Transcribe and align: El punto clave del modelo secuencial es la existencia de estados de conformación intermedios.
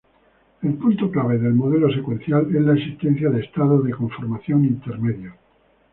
El 0.63 0.73
punto 0.79 1.11
clave 1.11 1.37
del 1.37 1.53
modelo 1.53 1.87
secuencial 1.93 2.47
es 2.55 2.59
la 2.63 2.73
existencia 2.73 3.29
de 3.29 3.41
estados 3.41 3.83
de 3.85 3.91
conformación 3.91 4.65
intermedios. 4.65 5.35